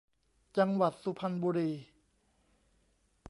[0.57, 1.71] จังหวัดสุพรรณบุรี